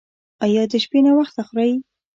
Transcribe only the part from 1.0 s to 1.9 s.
ناوخته خورئ؟